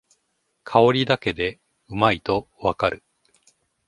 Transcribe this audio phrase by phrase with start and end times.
[0.63, 3.03] 香りだけでうまいとわかる